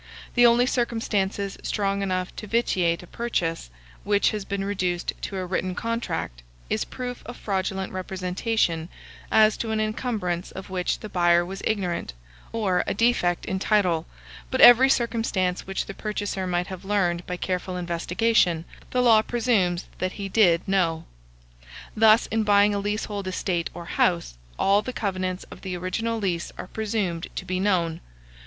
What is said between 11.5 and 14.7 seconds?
ignorant, or a defect in title; but